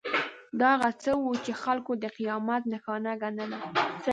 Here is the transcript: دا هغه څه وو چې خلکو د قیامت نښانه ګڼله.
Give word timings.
دا 0.59 0.69
هغه 0.75 0.89
څه 1.03 1.11
وو 1.21 1.33
چې 1.45 1.51
خلکو 1.63 1.91
د 2.03 2.05
قیامت 2.17 2.61
نښانه 2.73 3.13
ګڼله. 3.21 3.59